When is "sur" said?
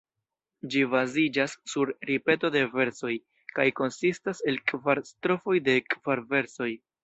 1.73-1.91